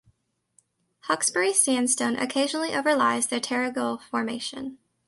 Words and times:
Hawkesbury 1.01 1.53
Sandstone 1.53 2.15
occasionally 2.17 2.73
overlies 2.75 3.27
the 3.27 3.39
Terrigal 3.39 4.01
Formation. 4.01 4.79